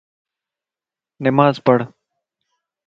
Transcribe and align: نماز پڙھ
نماز 1.23 1.55
پڙھ 1.65 1.83